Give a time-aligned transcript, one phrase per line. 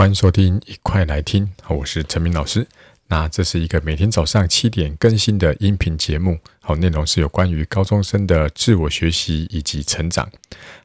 [0.00, 1.46] 欢迎收听，一块来听。
[1.68, 2.66] 我是陈明老师。
[3.08, 6.38] 那这是一个每天早上七点更新的音频节目。
[6.58, 10.26] 好，内容是有关于高中生的自我学习以及成长。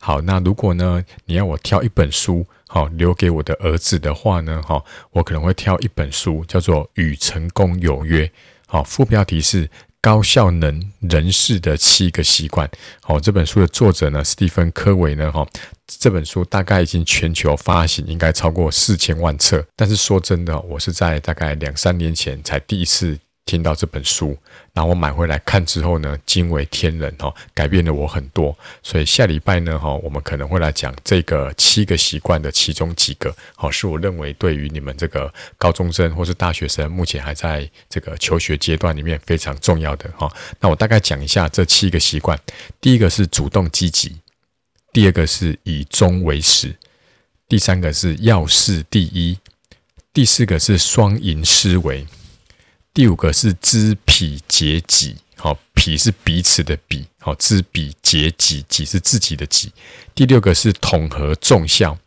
[0.00, 4.82] 好，那如果呢，你要我挑一本书，好，留给我的儿子的话呢，哈，
[5.12, 8.26] 我可能会挑一本书，叫做《与成功有约》。
[8.66, 9.70] 好，副标题是。
[10.04, 12.70] 高效能人士的七个习惯。
[13.00, 15.48] 好，这本书的作者呢，斯蒂芬·科维呢，哈，
[15.86, 19.66] 这本书大概已经全球发行，应该超过四千万册。
[19.74, 23.18] 但是说真的，我是在大概两三年前才第一次。
[23.46, 24.36] 听到这本书，
[24.72, 28.56] 然后我买回来看之后呢，惊为天人哦，改变了我很多。
[28.82, 40.32] 所以下礼拜呢，哈，我们可能会来讲这个七个习惯的其中几个，好，是我认为对于你们这个高中生或是大学生，目前还在这个求学阶段里面非常重要的哈。
[40.58, 42.38] 那我大概讲一下这七个习惯。
[42.80, 44.16] 第一个是主动积极，
[44.90, 46.74] 第二个是以终为始，
[47.46, 49.38] 第三个是要事第一，
[50.14, 52.06] 第四个是双赢思维。
[52.94, 59.72] 第五个是知彼解己，好，彼是彼此的彼，好，知彼解己，己是自己的己。
[60.14, 61.98] 第六个是统合综效，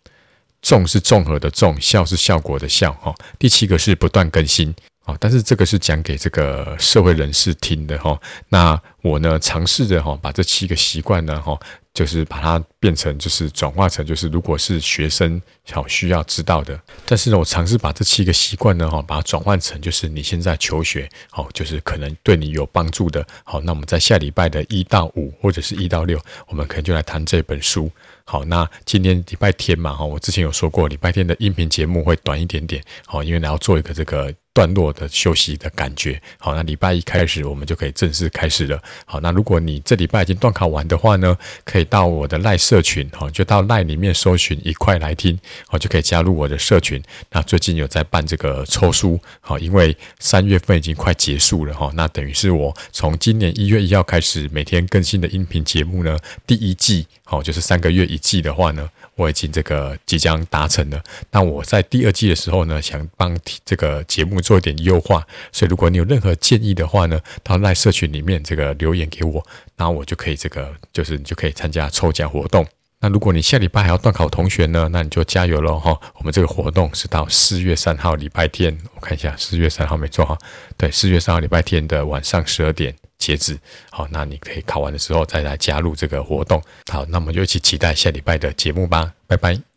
[0.61, 3.13] 综是综合的综，效是效果的效，哈。
[3.38, 8.17] 第七个是不断更新，啊，但是这个是讲给这个社会人士听的，哈。
[8.47, 11.59] 那我呢，尝试着哈，把这七个习惯呢，哈。
[11.98, 27.90] 就是把它变成，就是转化成，就是如果是学生好需要知道的，但是呢，我尝试把这七个习惯呢，哈，把它转换成，就是你现在求学，好，就是可能对你有帮助的，好，那我们在下礼拜的一到五或者是一到六，我们可能就来谈这本书。
[28.25, 36.19] 好，那今天礼拜天嘛，哈，我之前有说过，礼拜天的音频节目会短一点点，好，因为你要做一个这个段落的休息的感觉。
[36.39, 38.81] 好，那礼拜一开始我们就可以正式开始了。
[39.05, 47.00] 好，那如果你这礼拜已经段考完的话呢，可以到我的赖社群，哈，就到赖里面搜寻一块来听，好，就可以加入我的社群。
[47.30, 57.06] 那最近有在办这个抽书，好，因为三月份已经快结束了，哈，那等于是我从今年一月一号开始每天更新的音频节目呢，第一季。
[57.29, 61.03] 好，就是三个月一季的话呢，我已经这个即将达成了。
[61.29, 72.66] 那我在第二季的时候呢，想帮这个节目做一点优化，所以如果你有任何建议的话呢，到赖社群里面这个留言给我，那我就可以这个就是你就可以参加抽奖活动。
[73.02, 76.00] 那如果你下礼拜还要段考同学呢，那你就加油喽哈！
[76.16, 80.38] 我们这个活动是到四月三号礼拜天，我看一下四月三号没错哈，
[80.78, 82.96] 对，四月三号礼拜天的晚上十二点。
[83.18, 83.57] 截止
[83.90, 86.62] 好，那你可以考完的时候再来加入这个活动。
[86.91, 89.68] 好，那我们就一起期待下礼拜的节目吧，拜拜。